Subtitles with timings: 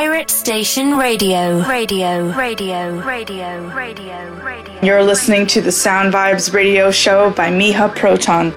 [0.00, 1.62] Pirate Station Radio.
[1.68, 4.80] Radio, radio, radio, radio, radio.
[4.82, 8.54] You're listening to the Sound Vibes radio show by Miha Proton.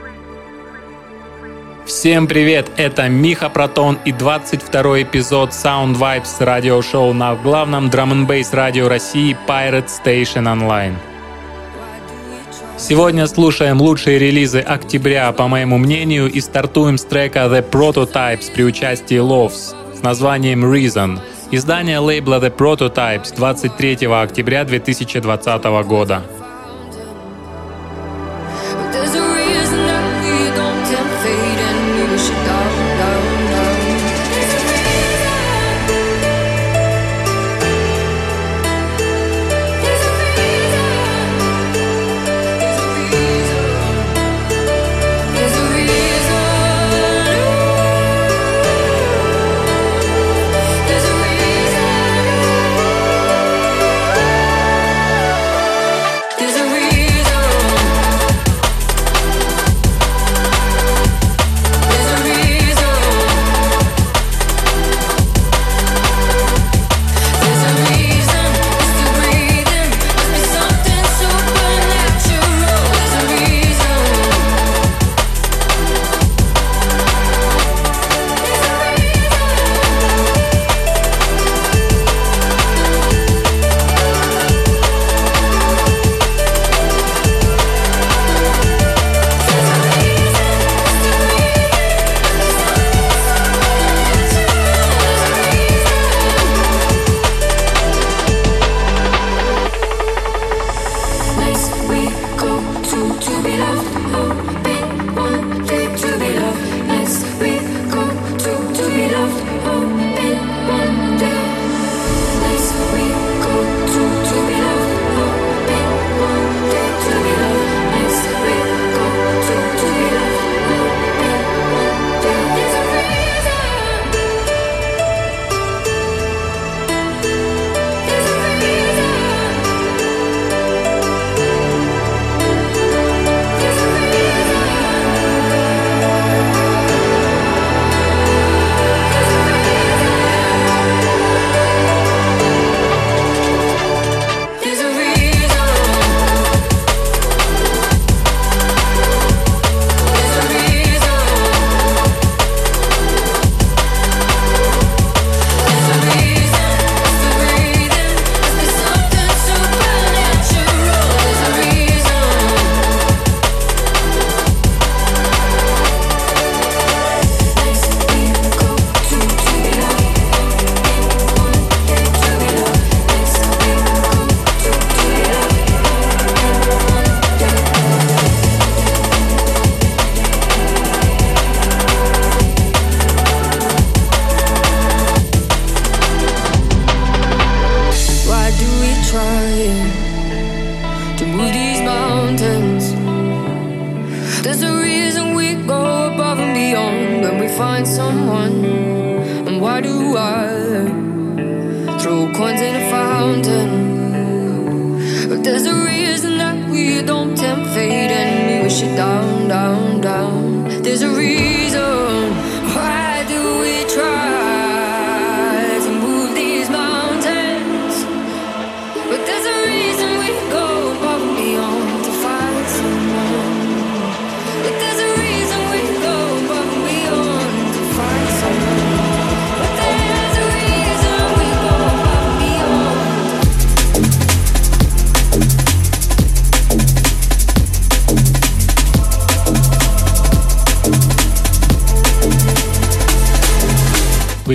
[1.86, 8.46] Всем привет, это Миха Протон и 22 эпизод Sound Vibes радиошоу на главном драм н
[8.54, 10.96] радио России Pirate Station Online.
[12.78, 18.64] Сегодня слушаем лучшие релизы октября, по моему мнению, и стартуем с трека The Prototypes при
[18.64, 21.20] участии Loves с названием Reason.
[21.55, 26.23] Издание лейбла The Prototypes 23 октября 2020 года.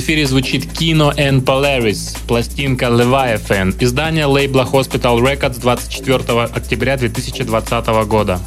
[0.09, 8.41] Эфире звучит Kino and Polaris, пластинка Leviathan, издание лейбла Hospital Records 24 октября 2020 года.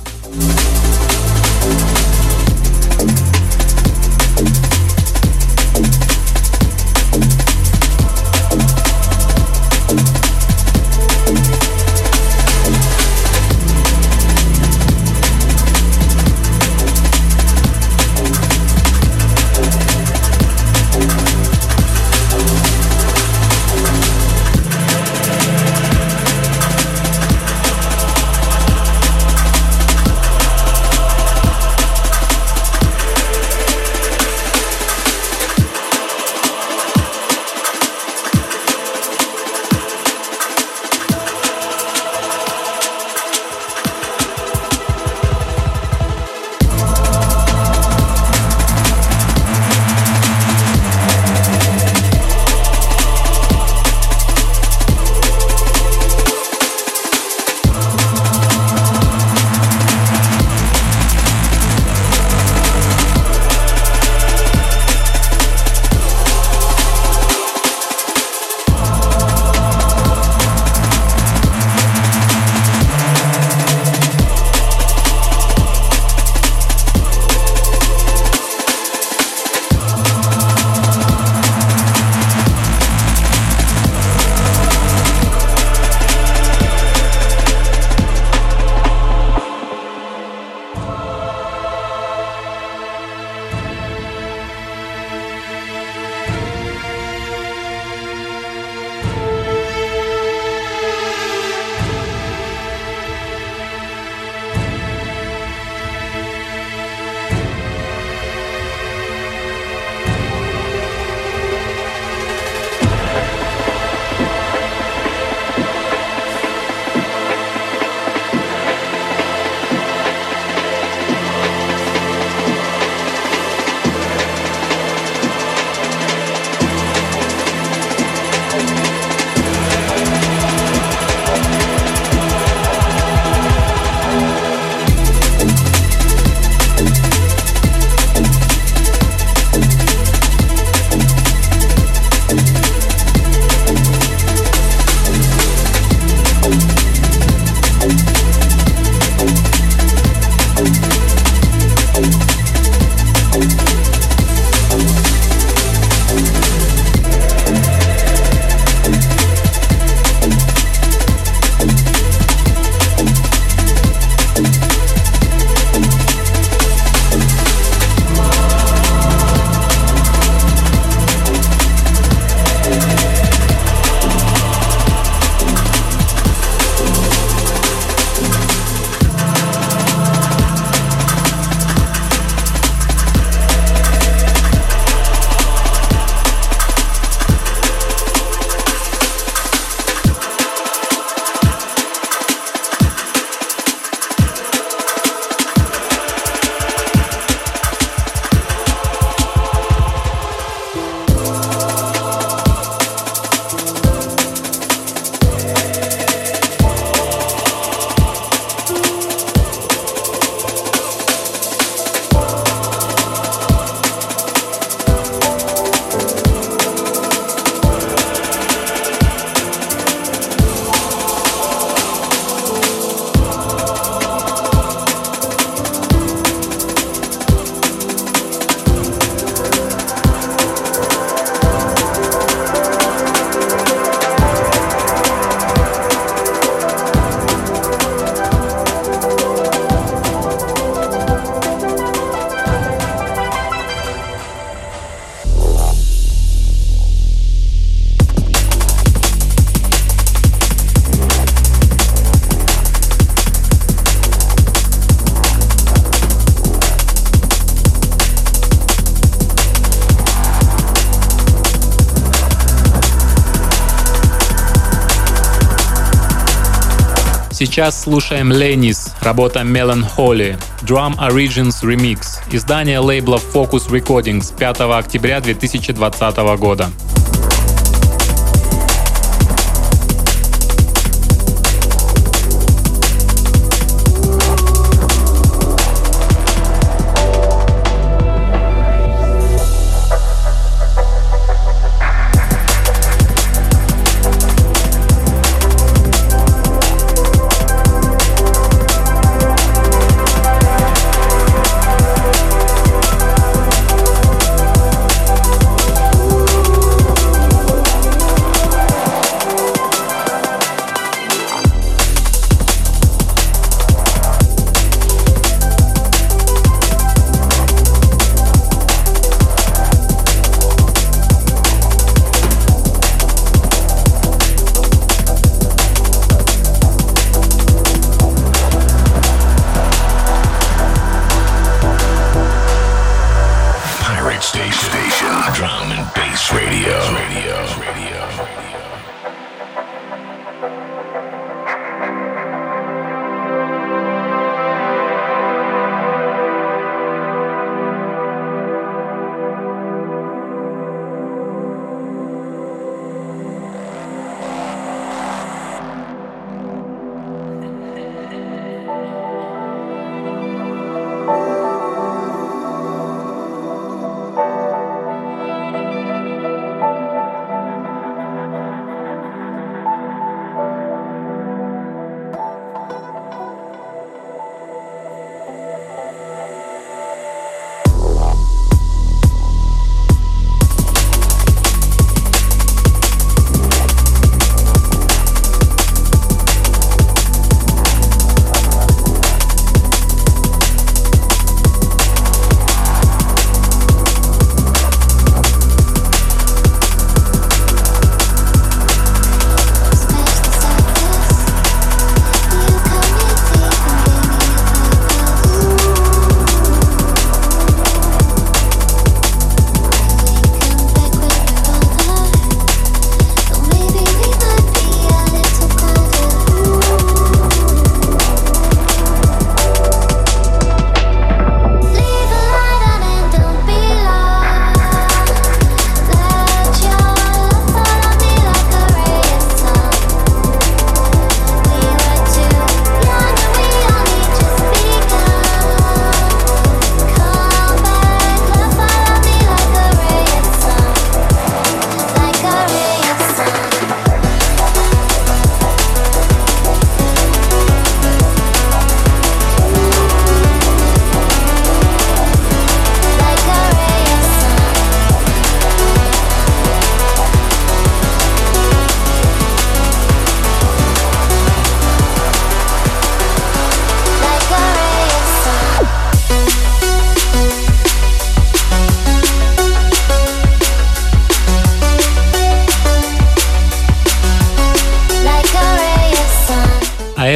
[267.52, 276.18] Сейчас слушаем Ленис, работа Melancholy, Drum Origins Remix, издание лейбла Focus Recordings 5 октября 2020
[276.40, 276.70] года.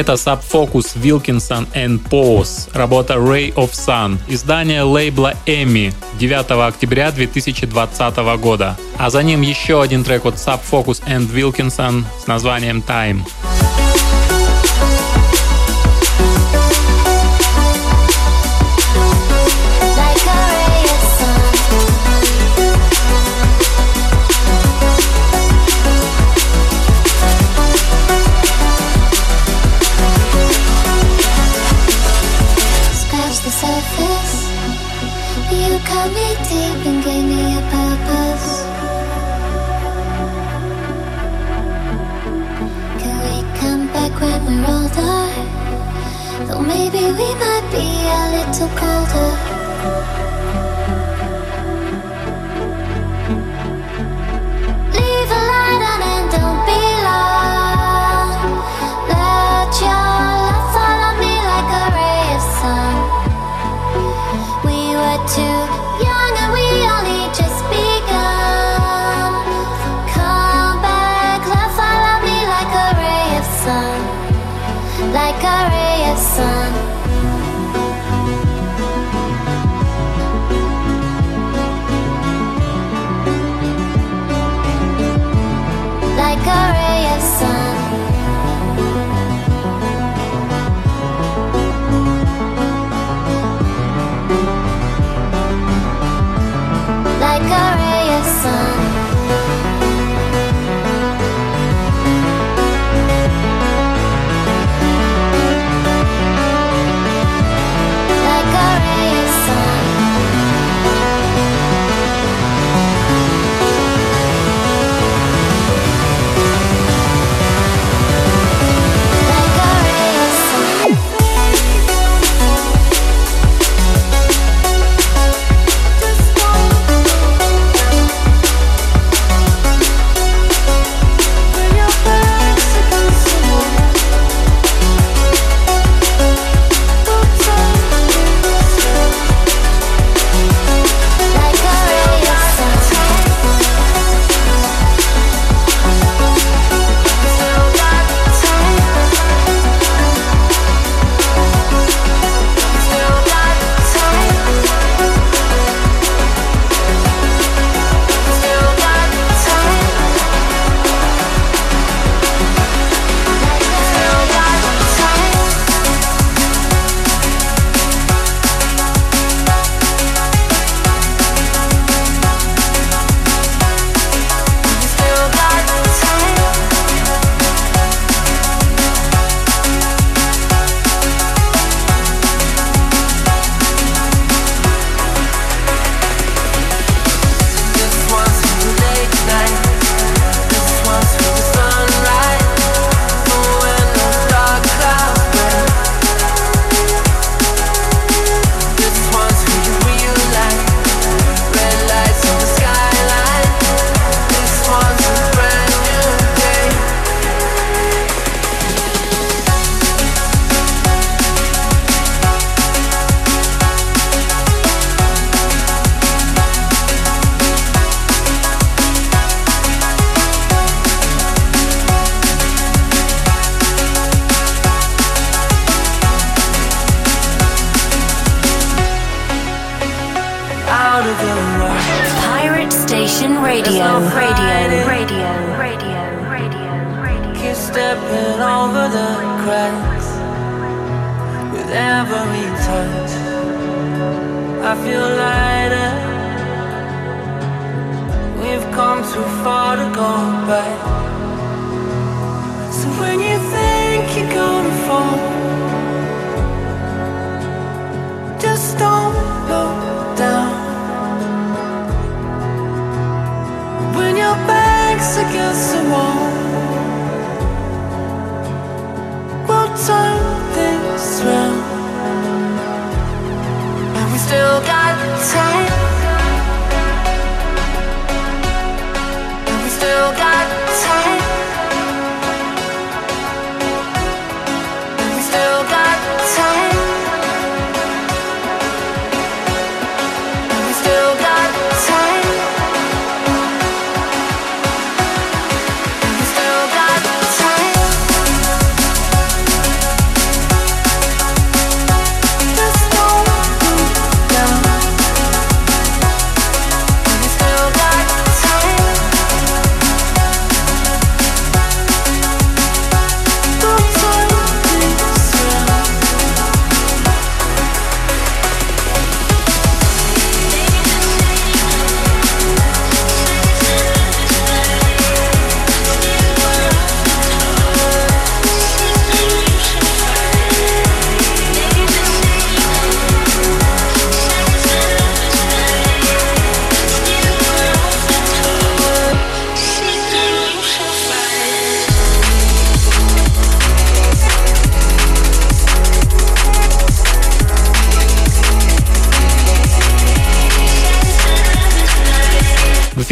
[0.06, 8.16] Это Subfocus Wilkinson and Pose, работа Ray of Sun, издание лейбла Emmy 9 октября 2020
[8.40, 8.76] года.
[8.98, 13.22] А за ним еще один трек от Subfocus and Wilkinson с названием Time.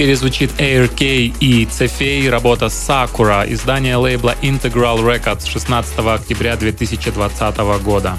[0.04, 0.90] эфире звучит Air
[1.40, 8.18] и Цефей, работа Sakura, издание лейбла Integral Records 16 октября 2020 года.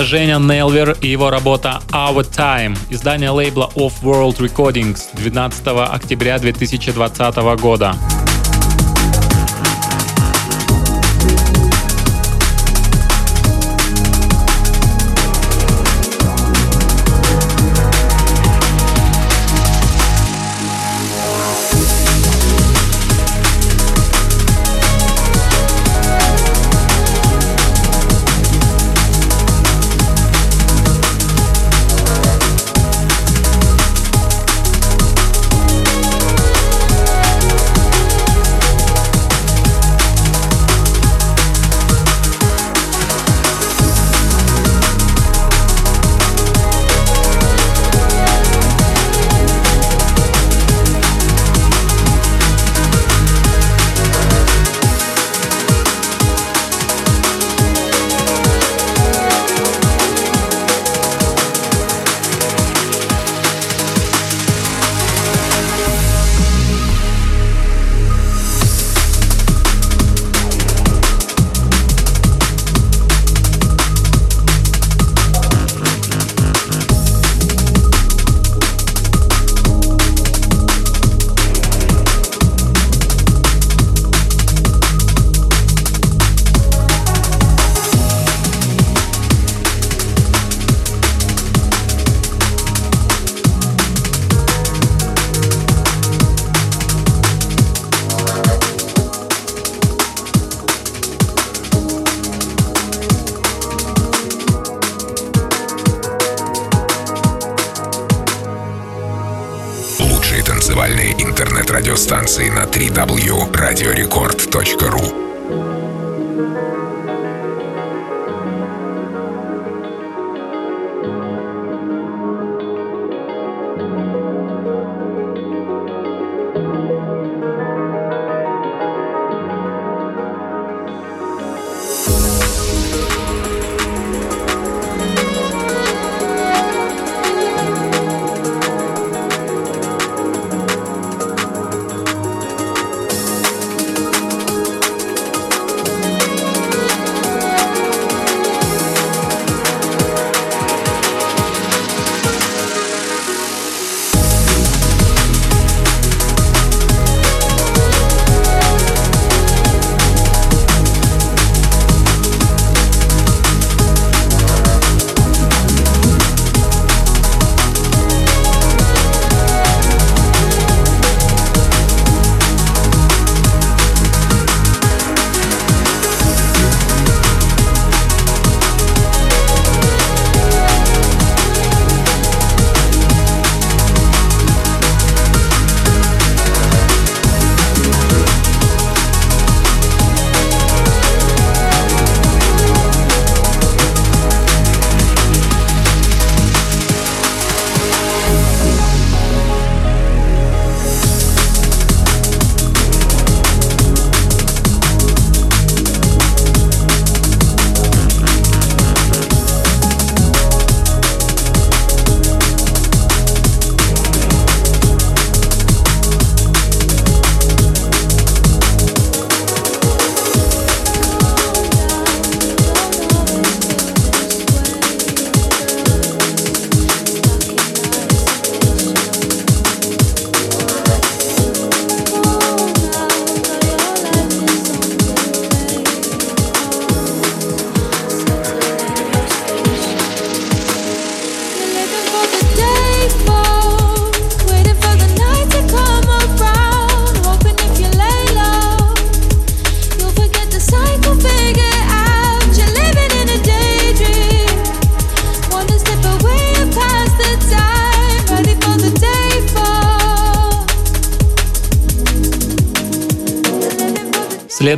[0.00, 6.38] Это Женя Нелвер и его работа Our Time, издание лейбла Off World Recordings 12 октября
[6.38, 7.94] 2020 года.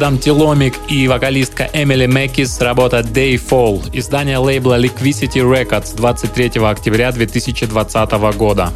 [0.02, 8.10] Следом Тиломик и вокалистка Эмили Мэкис работа Dayfall, издание лейбла Liquidity Records 23 октября 2020
[8.36, 8.72] года.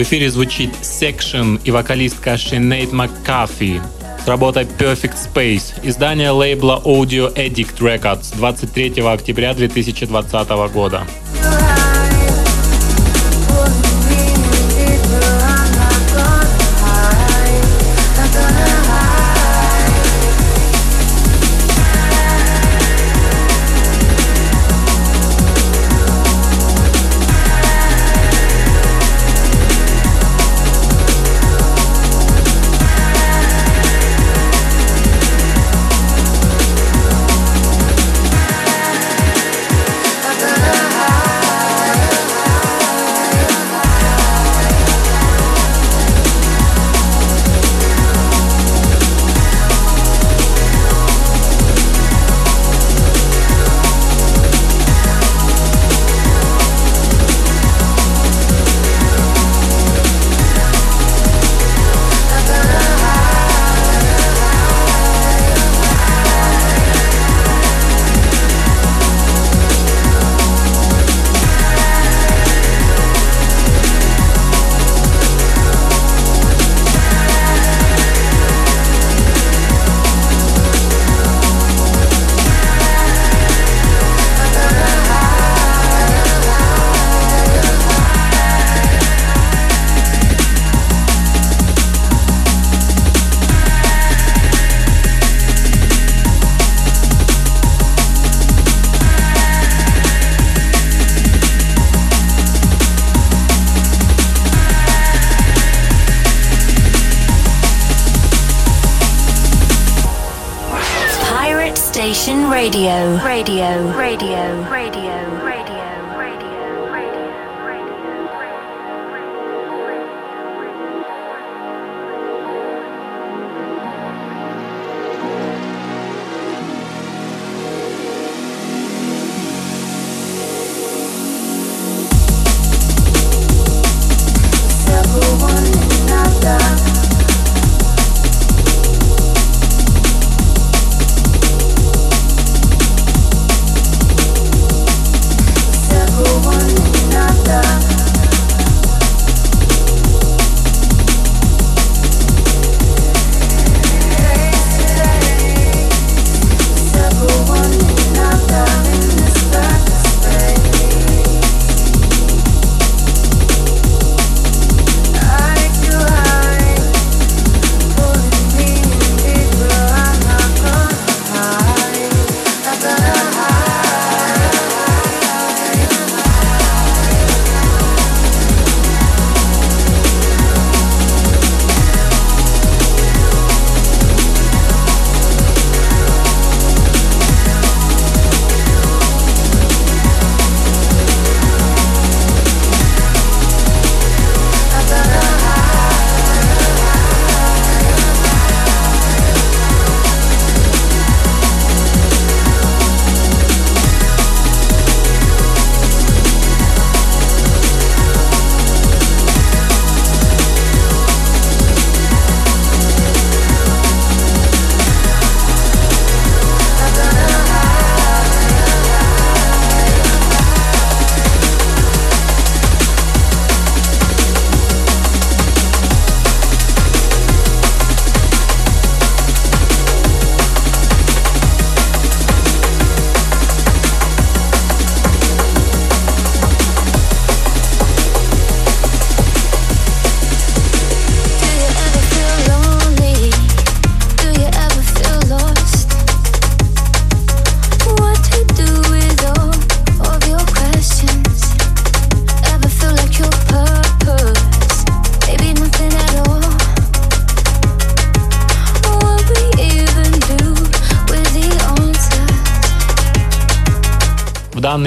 [0.00, 3.82] В эфире звучит Section и вокалистка Шинейд МакКафи
[4.24, 11.06] с работой Perfect Space, издание лейбла Audio Addict Records 23 октября 2020 года.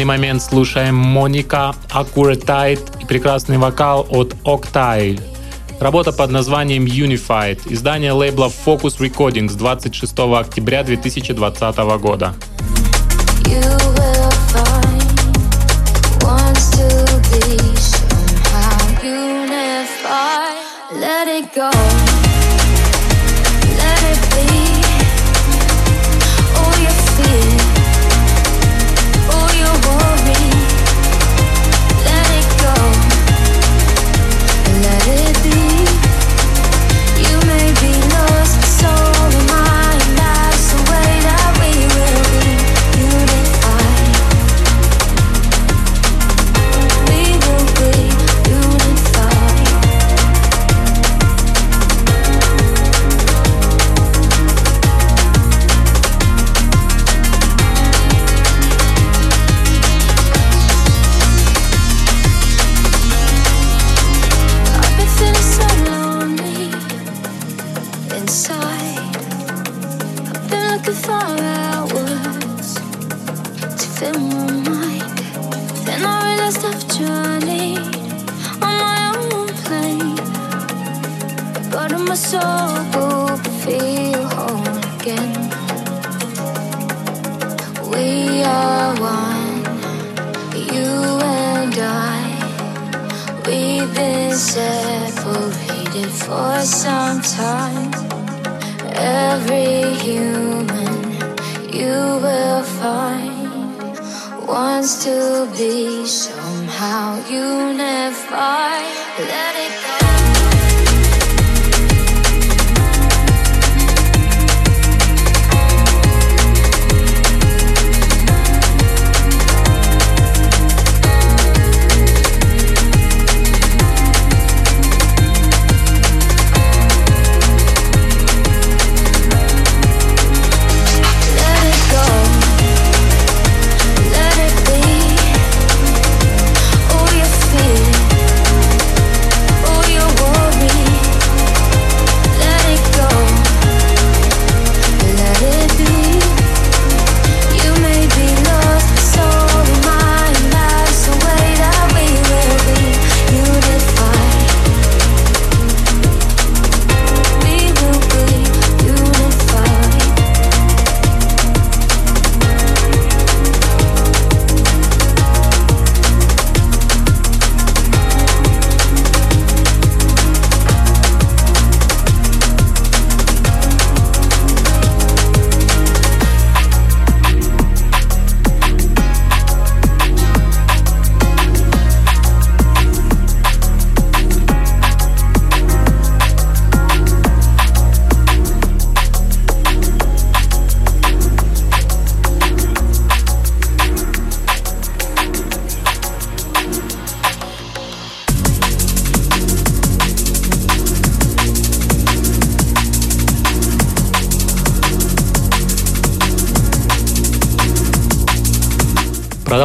[0.04, 5.22] Данный момент слушаем Моника, Accurate и прекрасный вокал от Octile.
[5.80, 12.34] Работа под названием Unified, издание лейбла Focus Recordings 26 октября 2020 года.
[20.91, 22.03] Let it go.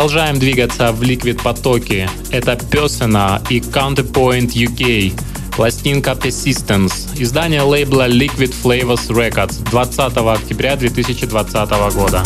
[0.09, 2.09] Продолжаем двигаться в Liquid потоке.
[2.31, 5.13] Это Persona и Counterpoint UK.
[5.55, 6.95] Пластинка Persistence.
[7.23, 12.23] Издание лейбла Liquid Flavors Records 20 октября 2020 года.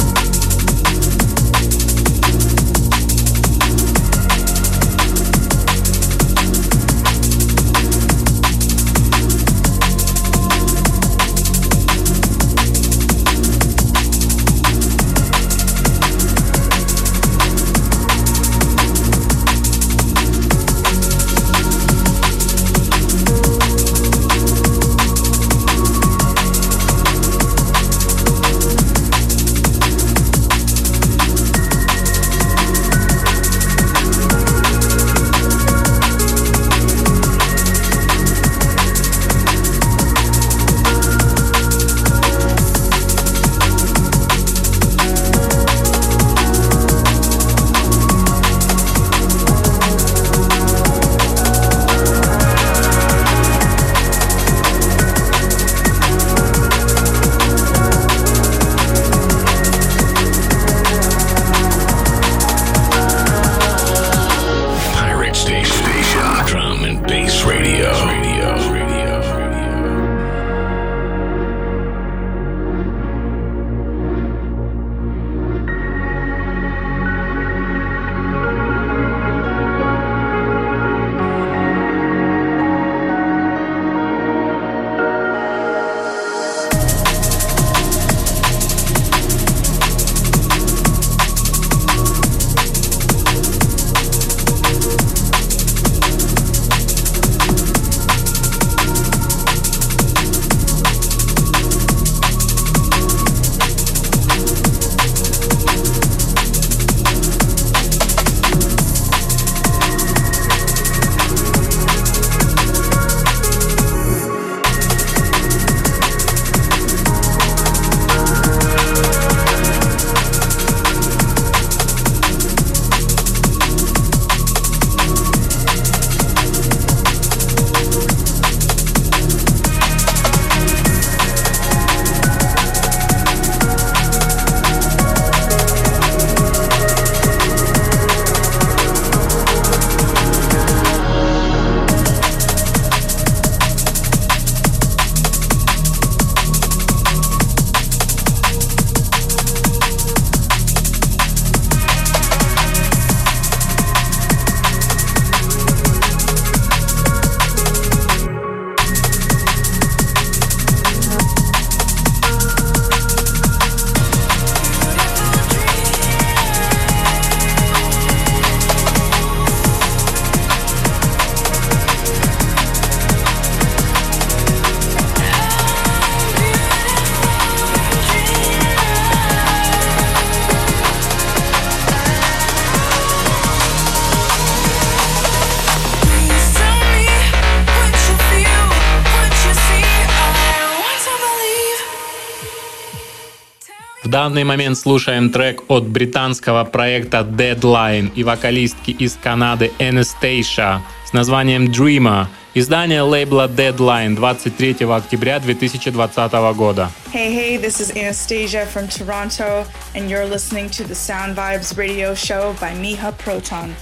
[194.12, 201.68] Данный момент слушаем трек от британского проекта Deadline и вокалистки из Канады Anastasia с названием
[201.68, 202.26] Dreamer.
[202.52, 206.90] Издание лейбла Deadline 23 октября 2020 года.
[207.14, 212.14] Hey, hey, this is Anastasia from Toronto, and you're listening to the Sound Vibes radio
[212.14, 213.74] show by Miha Proton.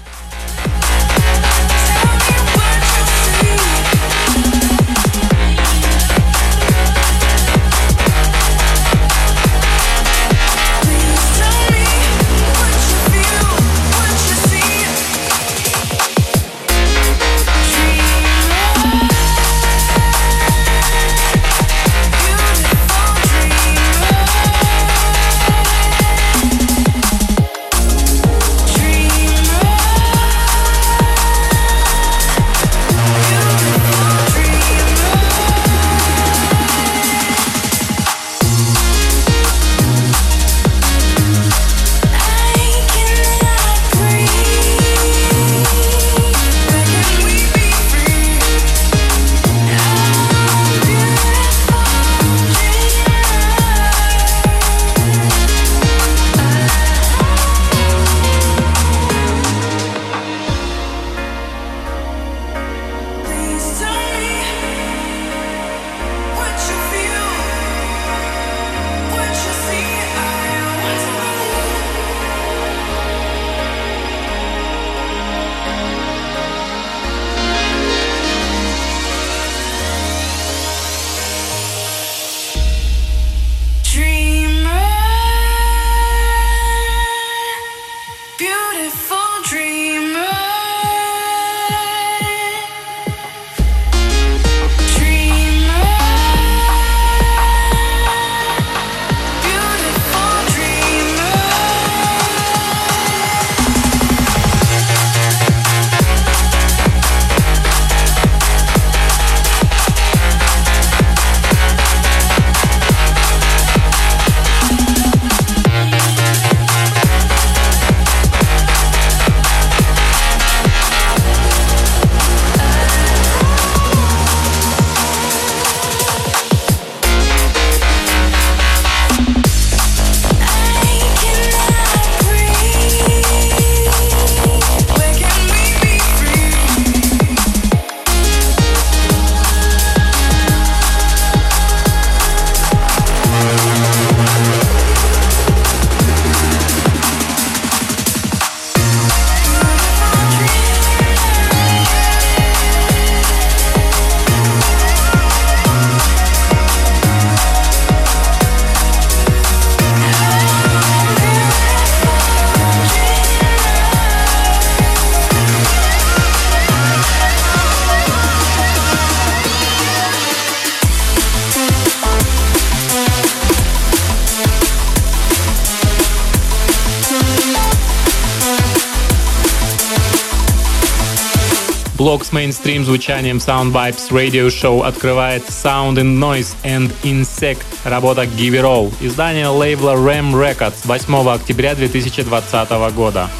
[182.11, 188.25] Блок с мейнстрим звучанием Sound Vibes Radio Show открывает Sound in Noise and Insect, работа
[188.25, 193.31] Give It All, издание лейбла Ram Records 8 октября 2020 года.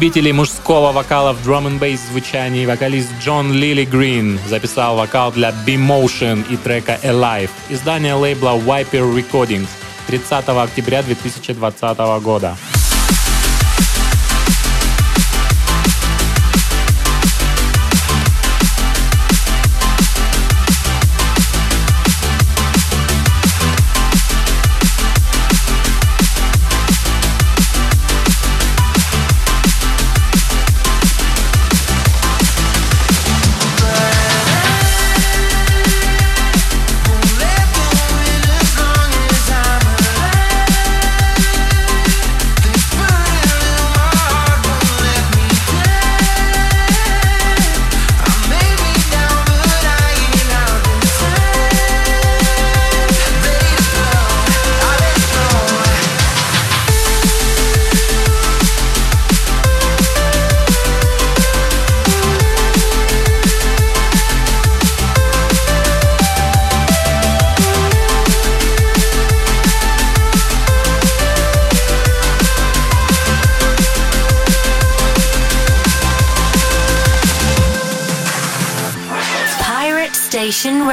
[0.00, 5.52] Любителей мужского вокала в drum and bass звучании вокалист Джон Лили Грин записал вокал для
[5.52, 9.68] B-Motion и трека Alive, издание лейбла Viper Recordings
[10.06, 12.56] 30 октября 2020 года.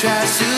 [0.00, 0.49] chassis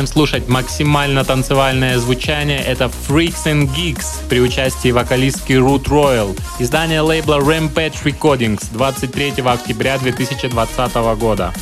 [0.00, 2.58] Продолжаем слушать максимально танцевальное звучание.
[2.58, 6.40] Это Freaks and Geeks при участии вокалистки Root Royal.
[6.58, 11.52] Издание лейбла Rampage Recordings 23 октября 2020 года.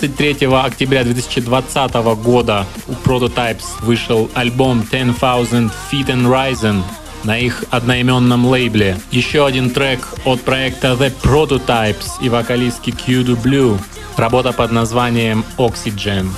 [0.00, 6.82] 23 октября 2020 года у Prototypes вышел альбом 10,000 Feet and Rising
[7.24, 8.98] на их одноименном лейбле.
[9.10, 13.78] Еще один трек от проекта The Prototypes и вокалистки QW
[14.16, 16.28] Работа под названием Oxygen.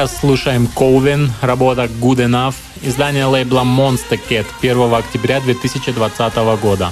[0.00, 6.90] сейчас слушаем Коувен, работа Good Enough, издание лейбла Monster Cat 1 октября 2020 года.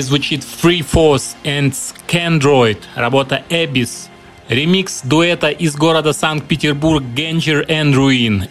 [0.00, 4.08] звучит Free Force and Scandroid, работа Abyss,
[4.48, 8.48] ремикс дуэта из города Санкт-Петербург Ganger and Ruin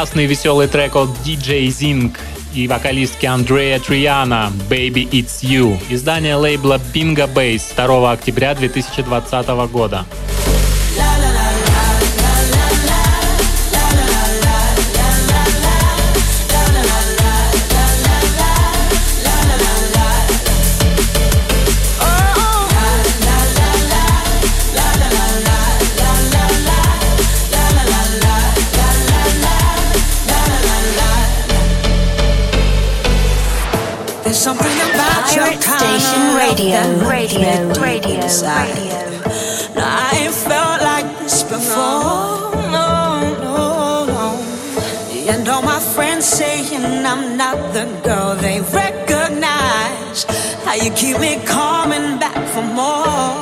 [0.00, 2.16] классный веселый трек от DJ Zing
[2.54, 10.06] и вокалистки Андрея Триана «Baby It's You» издание лейбла Bingo Base 2 октября 2020 года.
[34.22, 36.80] There's something about Pirate your Station Radio.
[37.08, 37.72] Radio.
[37.80, 38.20] Radio.
[38.20, 38.20] Radio.
[39.74, 42.52] No, I ain't felt like this before.
[42.70, 44.28] No, no, no.
[45.32, 50.24] And all my friends saying I'm not the girl they recognize.
[50.64, 53.39] How you keep me coming back for more.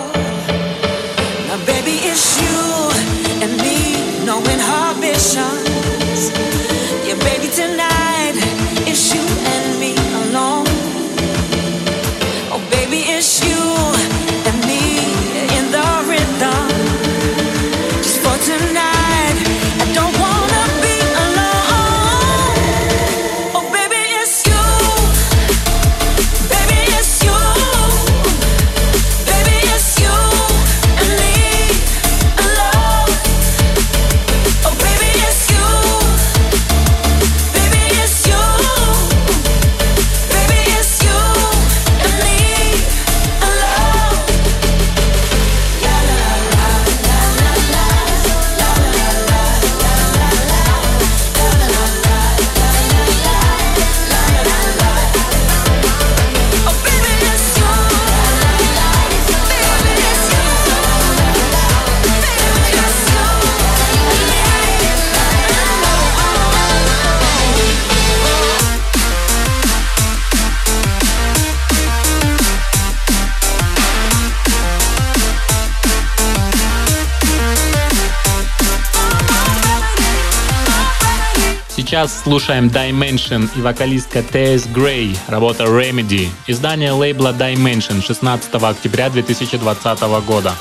[81.99, 90.01] сейчас слушаем Dimension и вокалистка Тейс Грей, работа Remedy, издание лейбла Dimension 16 октября 2020
[90.24, 90.55] года.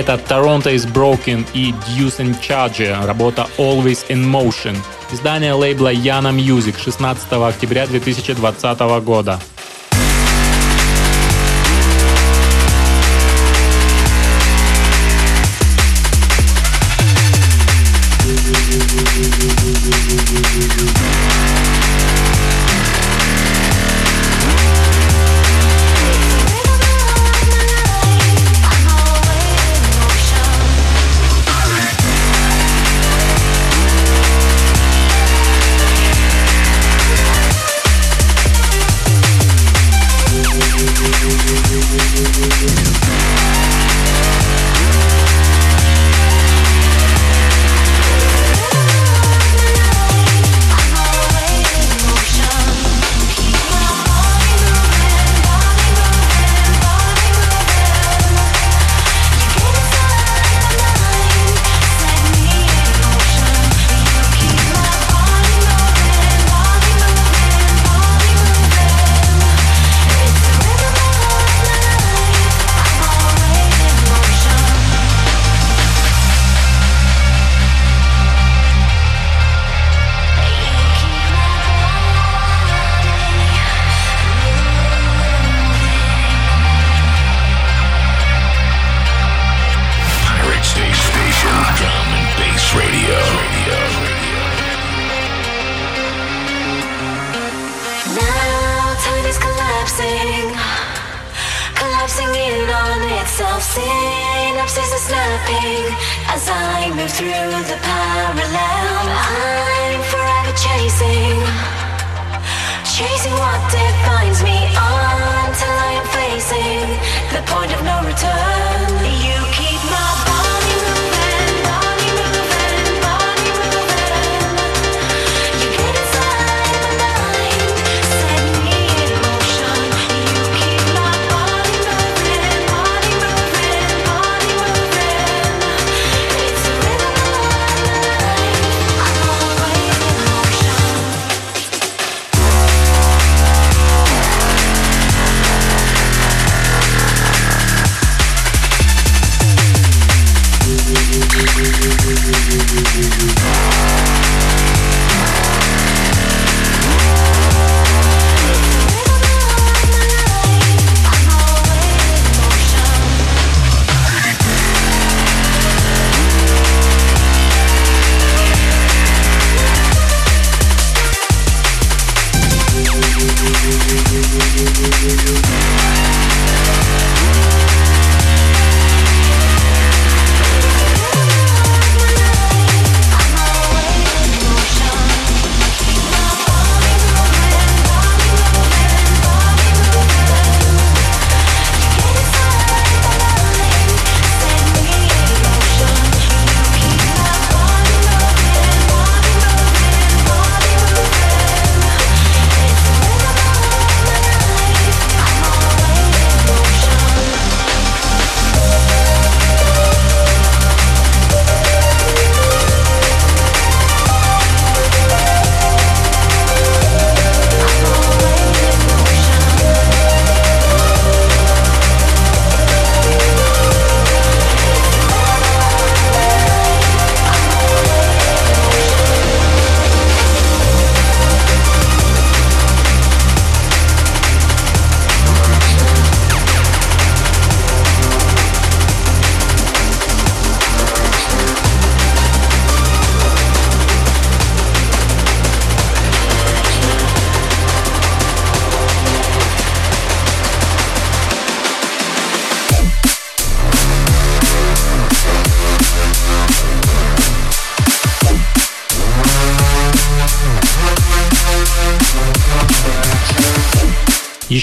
[0.00, 4.74] это Toronto is Broken и Deuce and Charge, работа Always in Motion,
[5.12, 9.38] издание лейбла Yana Music 16 октября 2020 года.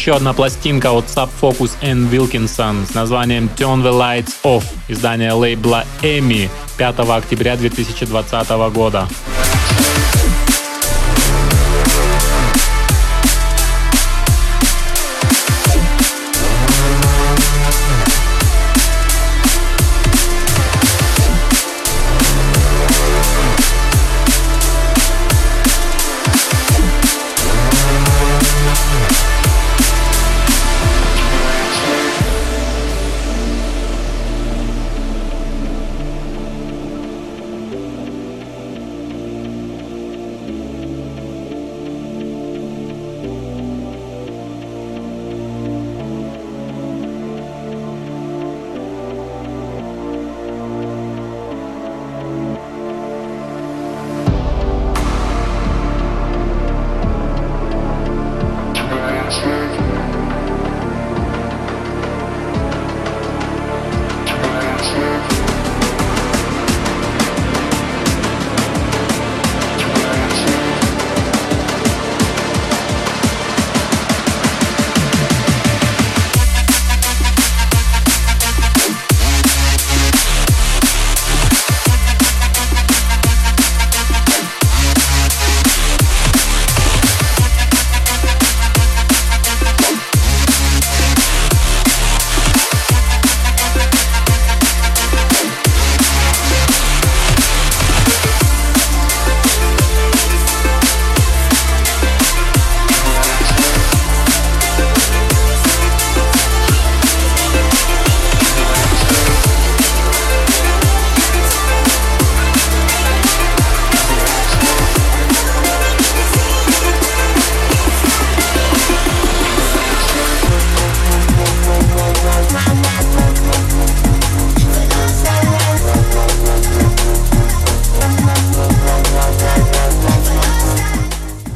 [0.07, 5.83] Еще одна пластинка от Subfocus and Wilkinson с названием Turn the Lights Off, издание лейбла
[6.01, 9.05] EMI 5 октября 2020 года.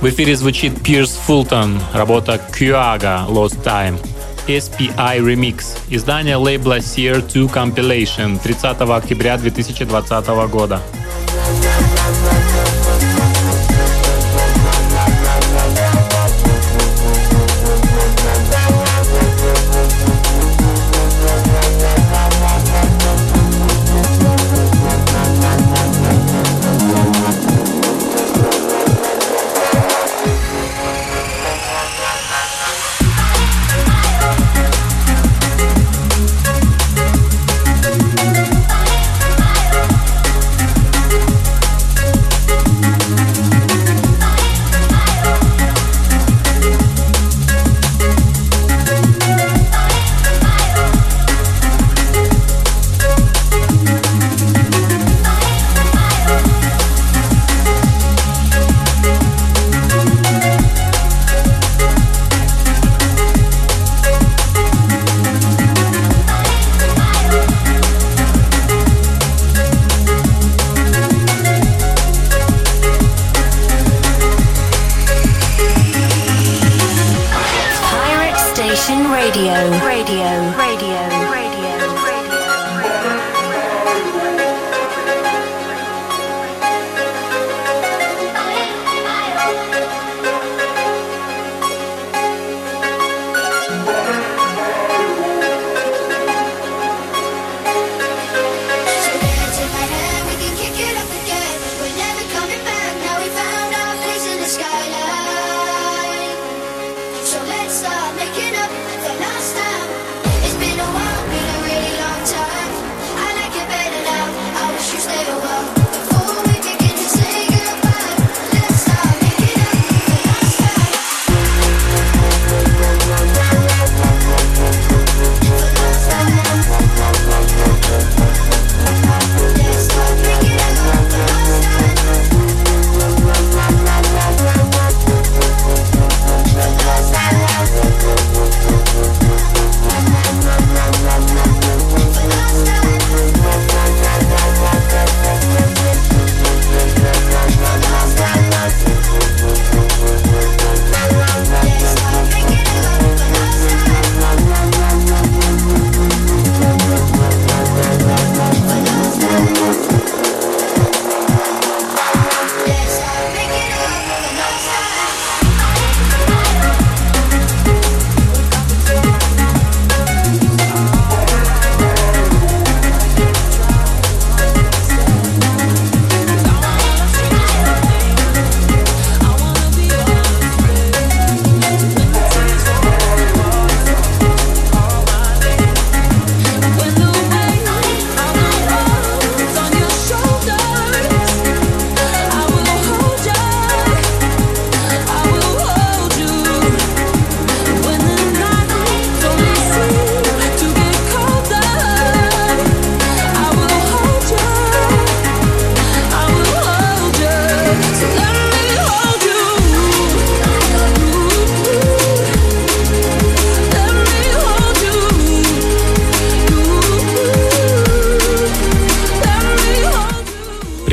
[0.02, 4.00] В эфире звучит Пирс Фултон, работа Кюага Lost Time.
[4.48, 10.82] SPI Remix, издание лейбла Sear 2 Compilation 30 октября 2020 года.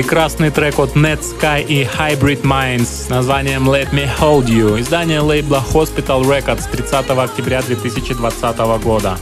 [0.09, 5.21] прекрасный трек от Net Sky и Hybrid Minds с названием Let Me Hold You, издание
[5.21, 9.19] лейбла Hospital Records 30 октября 2020 года.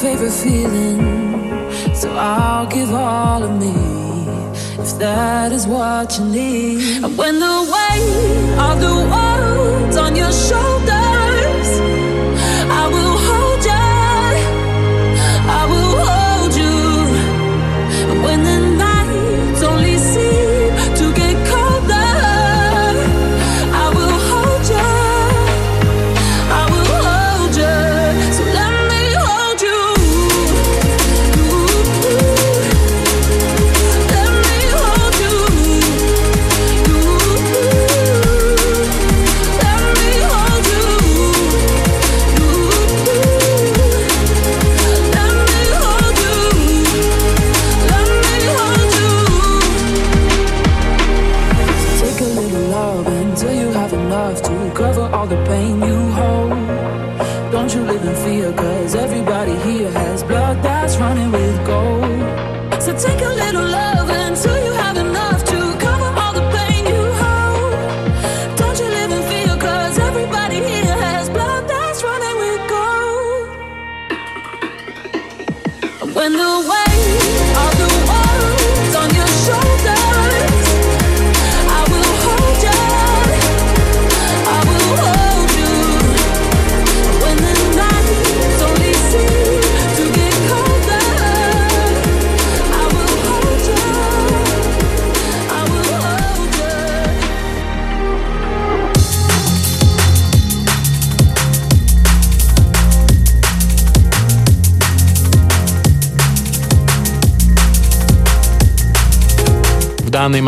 [0.00, 3.87] Favorite feeling, so I'll give all of me.
[4.98, 7.04] that is what you need.
[7.04, 10.87] And when the weight of the world's on your shoulders.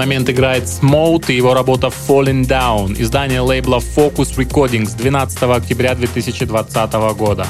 [0.01, 6.93] момент играет Smote и его работа Falling Down, издание лейбла Focus Recordings 12 октября 2020
[7.18, 7.47] года.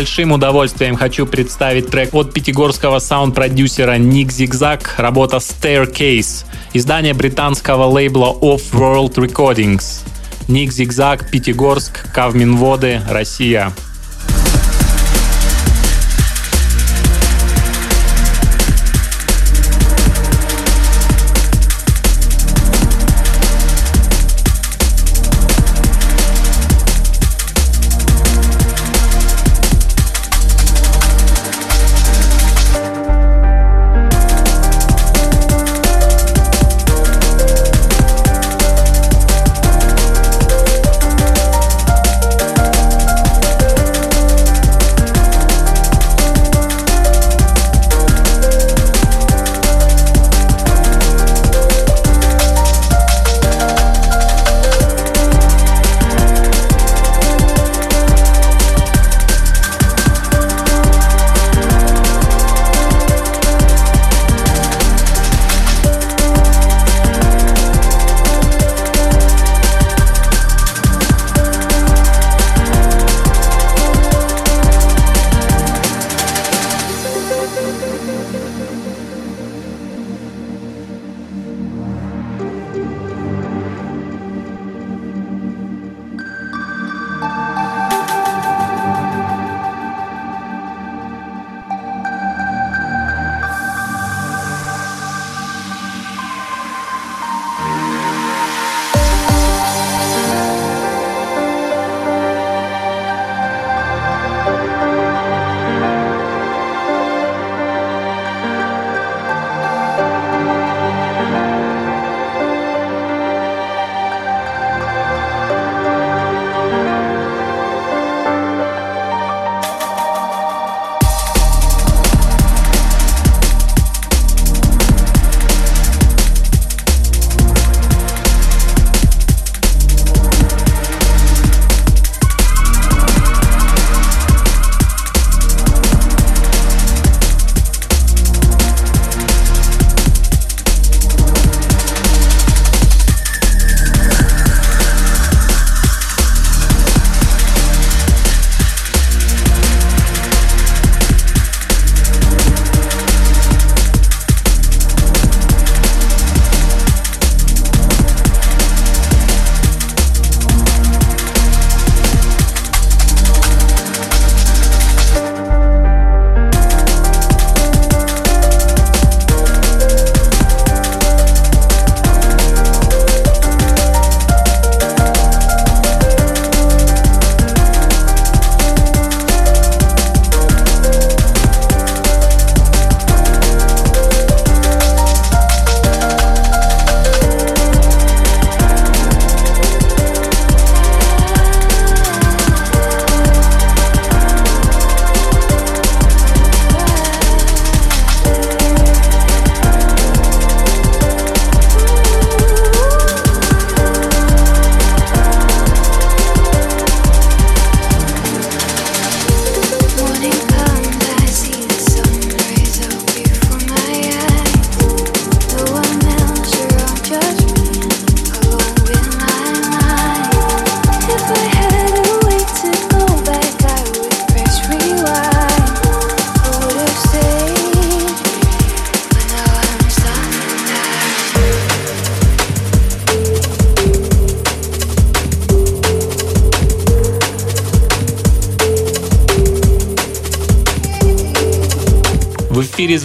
[0.00, 8.34] Большим удовольствием хочу представить трек от пятигорского саунд-продюсера Ник Зигзаг, работа Staircase, издание британского лейбла
[8.40, 10.02] Off-World Recordings.
[10.48, 13.74] Ник Зигзаг, Пятигорск, Кавминводы, Россия.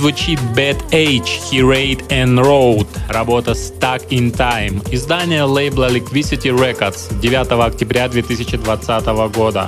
[0.05, 7.11] Звучит Bad Age, He Rate and Road, работа Stuck in Time, издание лейбла Liquidity Records
[7.23, 9.67] 9 октября 2020 года.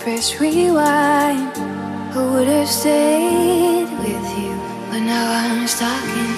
[0.00, 1.52] Press rewind.
[2.16, 4.56] I would have stayed with you,
[4.90, 6.29] but now I'm stuck in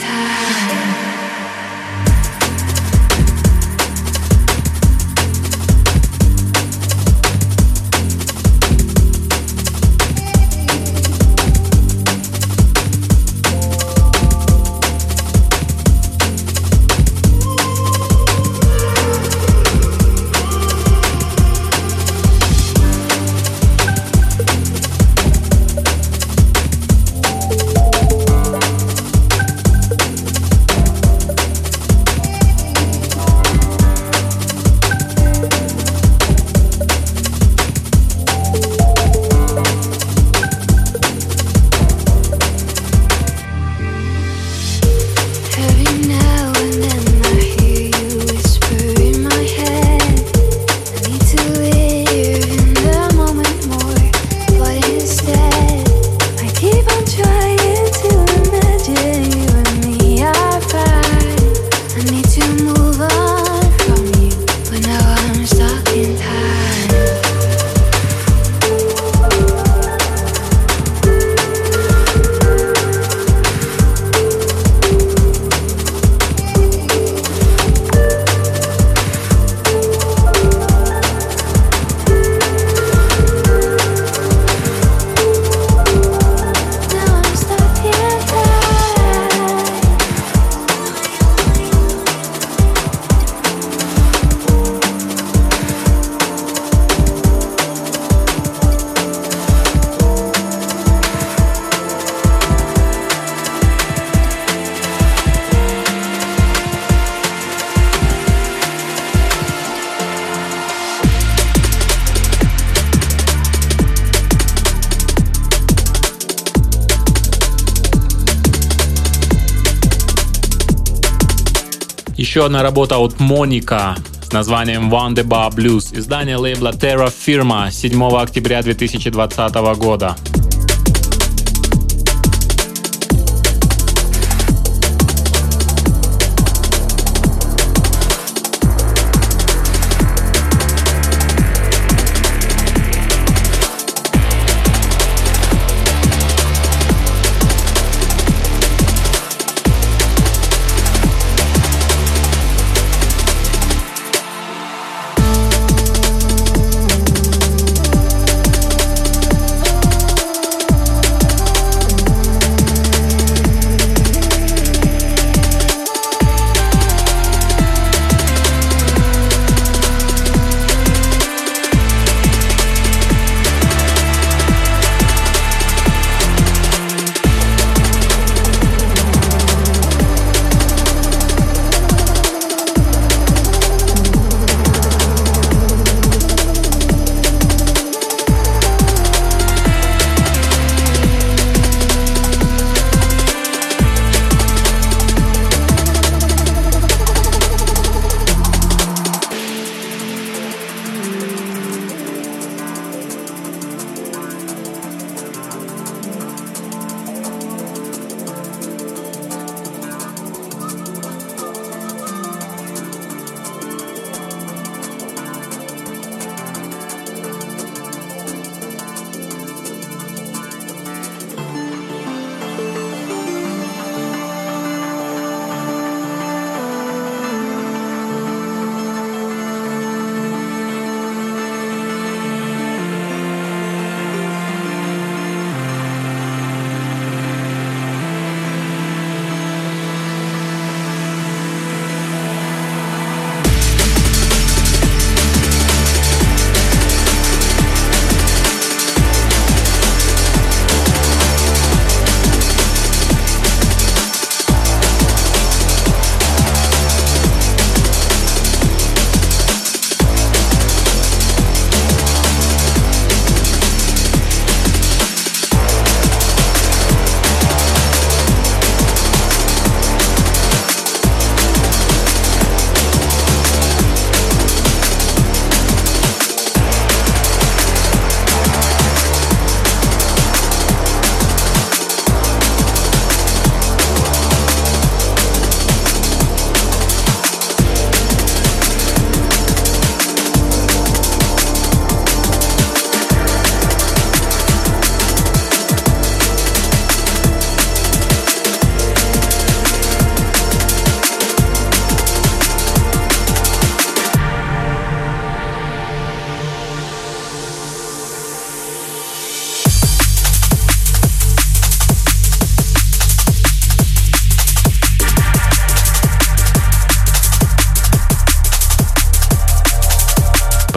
[122.22, 127.68] Еще одна работа от Моника с названием One The Bar Blues, издание лейбла Terra Firma
[127.72, 130.14] 7 октября 2020 года.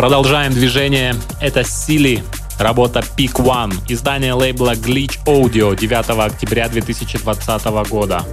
[0.05, 1.15] Продолжаем движение.
[1.41, 2.23] Это Сили,
[2.59, 8.23] работа Peak One, издание лейбла Glitch Audio 9 октября 2020 года.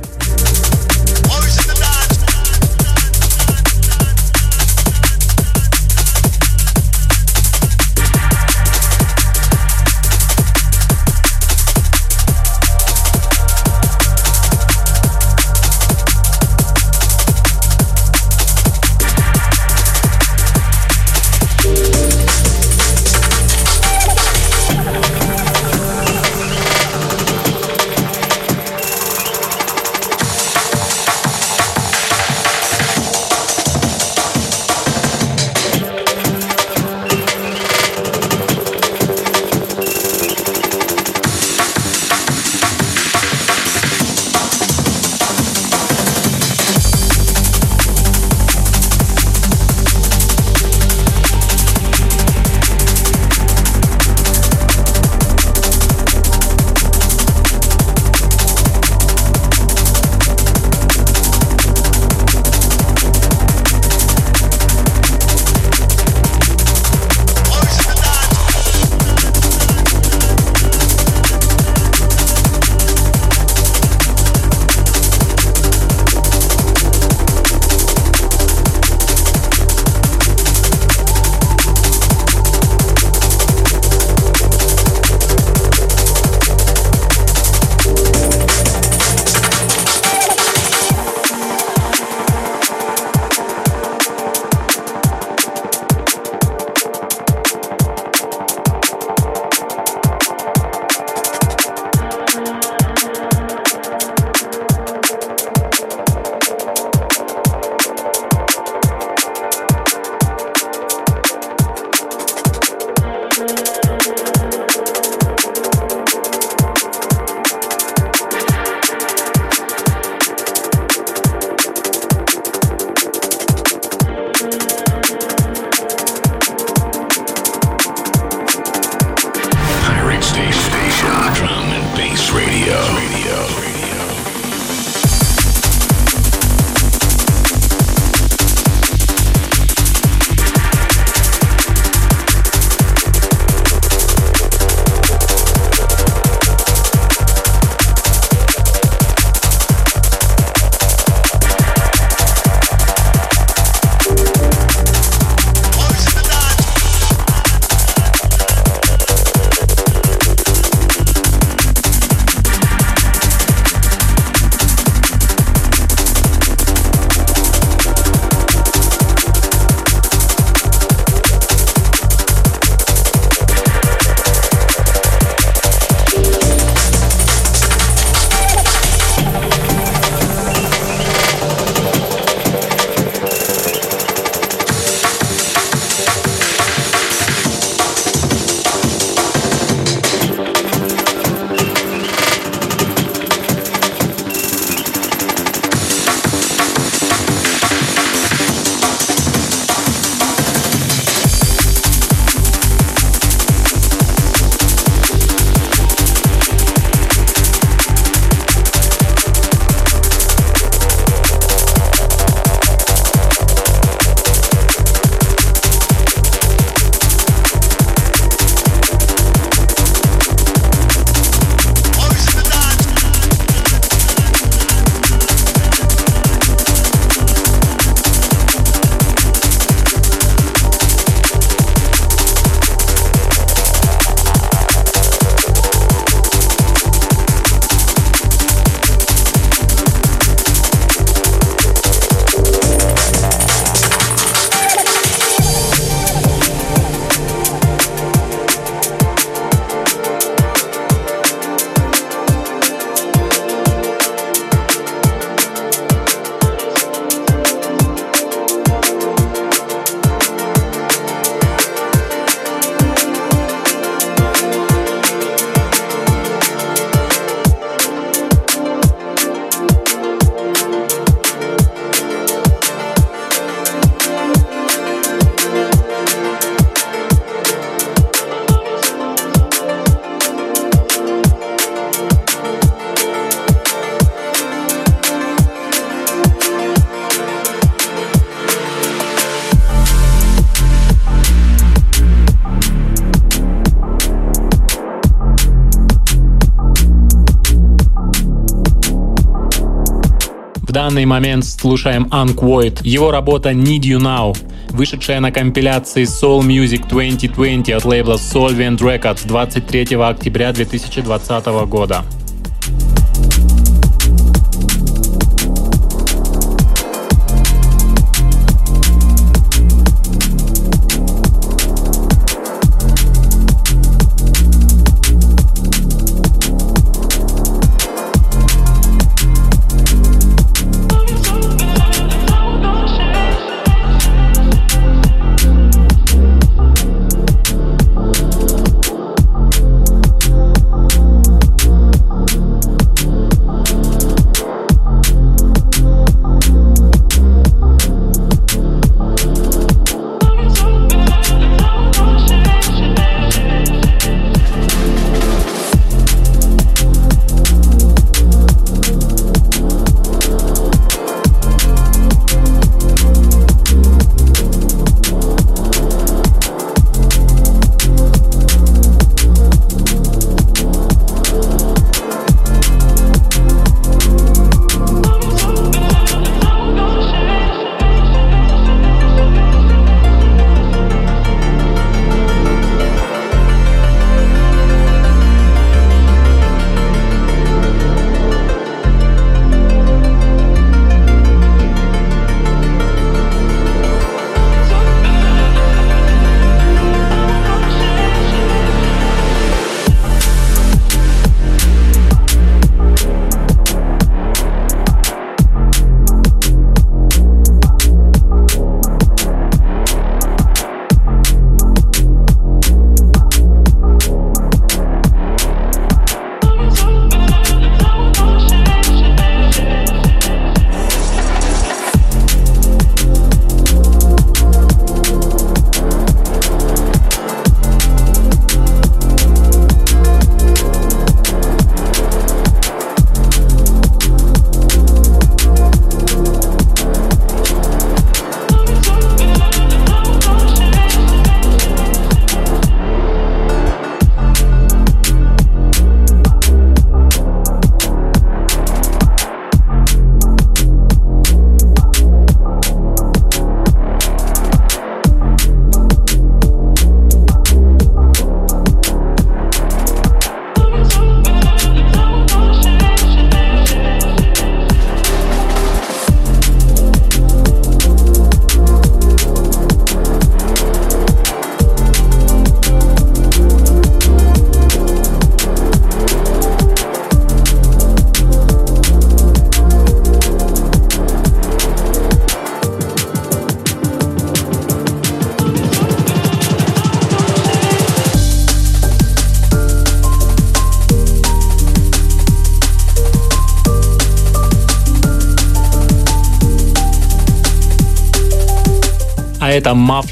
[301.02, 302.80] Данный момент слушаем Unquoid.
[302.84, 304.36] Его работа Need You Now,
[304.70, 312.04] вышедшая на компиляции Soul Music 2020 от лейбла Solvent Records 23 октября 2020 года.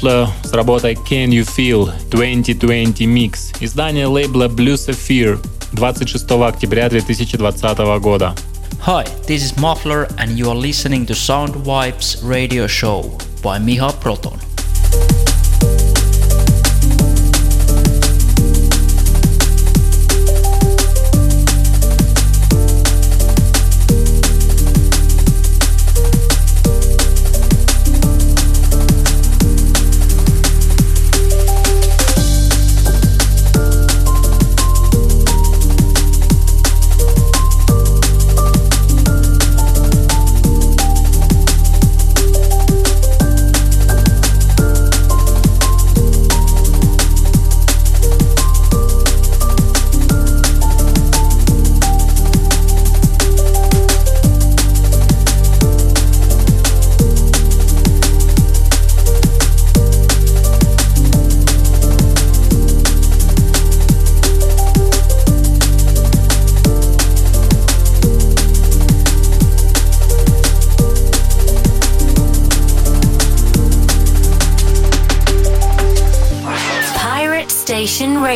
[0.00, 3.56] Muffler с работой Can You Feel 2020 Mix.
[3.60, 5.38] Издание лейбла Blue Sapphire
[5.72, 8.34] 26 октября 2020 года.
[8.86, 13.92] Hi, this is Muffler and you are listening to Sound Vibes radio show by Miha
[14.00, 14.39] Proton.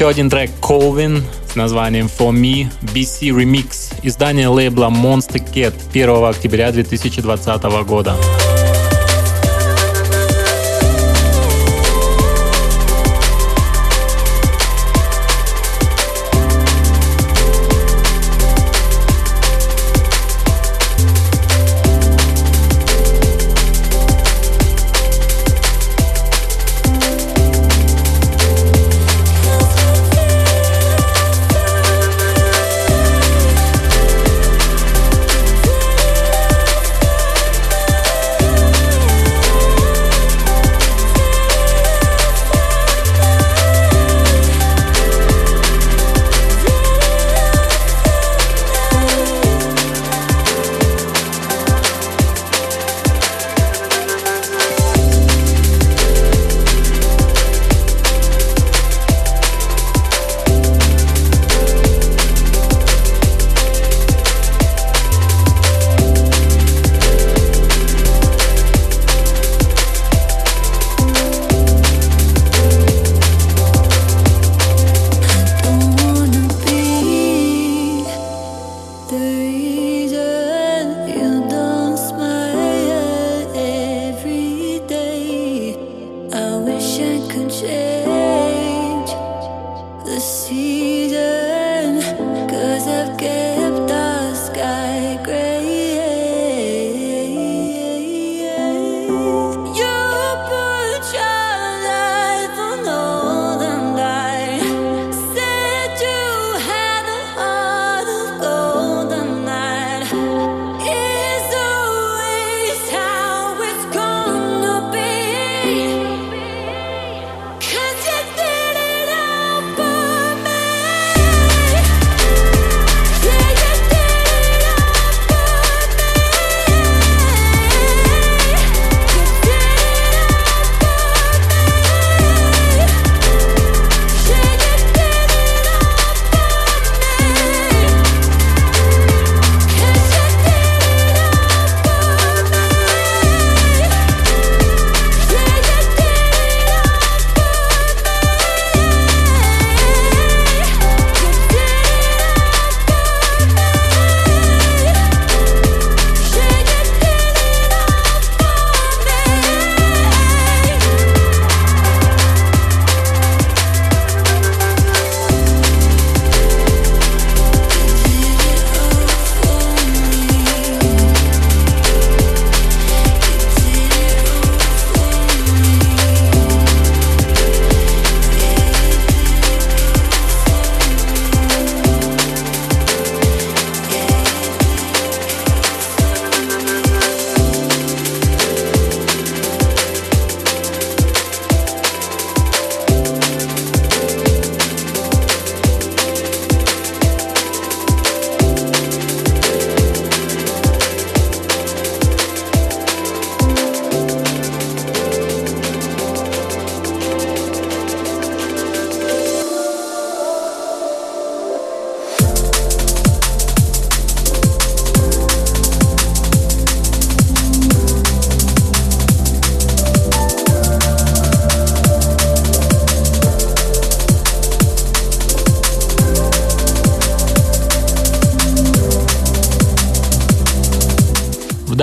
[0.00, 6.24] еще один трек Colvin с названием For Me BC Remix, издание лейбла Monster Cat 1
[6.24, 8.16] октября 2020 года.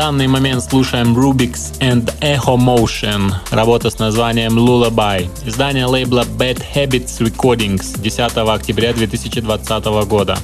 [0.08, 7.20] Данный момент слушаем Rubix and Echo Motion, работа с названием Lullaby, издание лейбла Bad Habits
[7.20, 10.38] Recordings 10 октября 2020 года.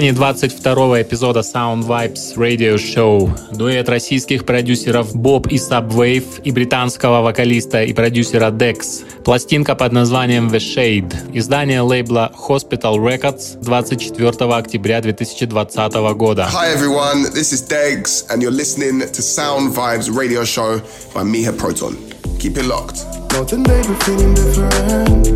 [0.00, 7.20] Завершении 22 эпизода Sound Vibes Radio Show дуэт российских продюсеров Боб и Subwave и британского
[7.20, 9.04] вокалиста и продюсера Dex.
[9.24, 11.14] Пластинка под названием The Shade.
[11.34, 16.48] Издание лейбла Hospital Records 24 октября 2020 года.
[16.50, 20.80] Hi everyone, this is Dex and you're listening to Sound Vibes Radio Show
[21.14, 21.96] by Miha Proton.
[22.38, 23.04] Keep it locked.
[23.32, 25.26] Nothing baby feeling different.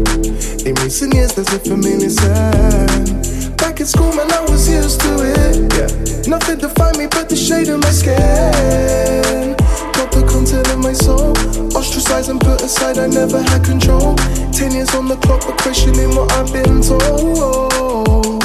[0.67, 3.34] In recent years there's a familiar sound.
[3.65, 5.57] Back in school, man, I was used to it.
[5.73, 5.89] Yeah.
[6.29, 9.57] Nothing defined me but the shade of my skin.
[9.97, 11.31] Got the content of my soul.
[11.75, 14.17] Ostracized and put aside, I never had control.
[14.53, 18.45] Ten years on the clock, but questioning what I've been told.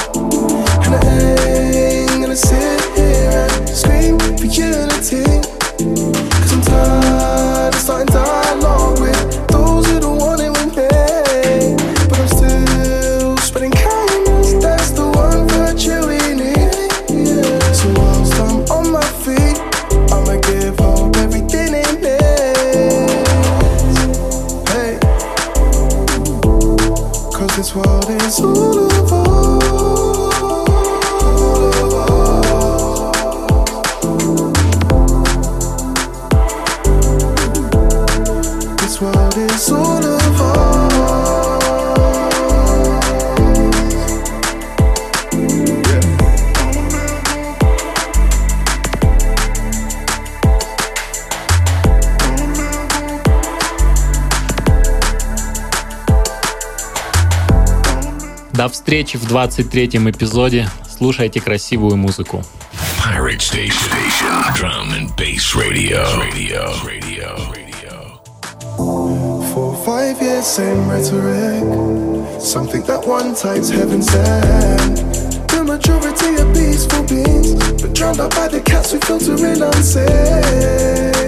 [0.87, 1.03] And I
[1.43, 5.27] ain't gonna sit here and scream for unity.
[6.39, 9.51] Cause I'm tired of starting dialogue with
[28.41, 28.78] world
[58.69, 60.69] До встречи в 23-м эпизоде.
[60.87, 62.43] Слушайте красивую музыку.
[63.03, 63.71] Pirate Station.
[63.89, 64.53] Station.
[64.53, 66.05] Drum and bass radio.
[66.19, 66.71] Radio.
[66.85, 67.35] Radio.
[67.51, 68.19] Radio.
[69.55, 71.63] For five years, same rhetoric.
[72.39, 74.97] Something that one times heaven sent.
[75.47, 81.18] The majority are peaceful beings, but drowned out by the cats we filter in unseen.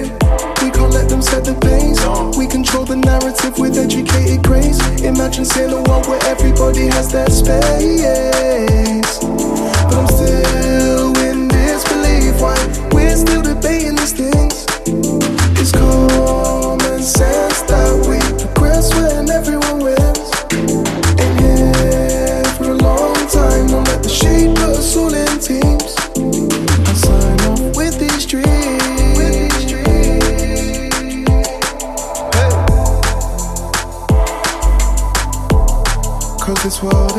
[0.91, 1.99] Let them set the pace.
[2.37, 4.79] We control the narrative with educated grace.
[5.01, 8.01] Imagine seeing a world where everybody has their space.
[9.19, 12.41] But I'm still in disbelief.
[12.41, 12.57] Why
[12.91, 14.65] we're still debating these things?
[15.59, 17.40] It's common sense
[36.81, 37.10] world